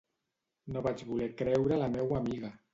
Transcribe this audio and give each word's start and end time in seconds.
No 0.77 0.83
vaig 0.87 1.05
voler 1.11 1.29
creure 1.43 1.81
la 1.85 1.93
meua 1.99 2.21
amiga. 2.25 2.55